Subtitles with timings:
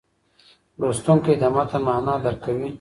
[0.79, 2.69] لوستونکی د متن معنا درک کوي.